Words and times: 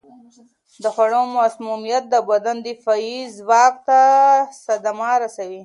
د 0.83 0.85
خوړو 0.93 1.21
مسمومیت 1.37 2.03
د 2.09 2.15
بدن 2.29 2.57
دفاعي 2.67 3.17
ځواک 3.37 3.75
ته 3.87 3.99
صدمه 4.65 5.11
رسوي. 5.23 5.59